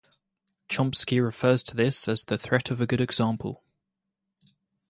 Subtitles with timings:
[0.67, 3.61] '"Chomsky refers to this as the "threat of a good example.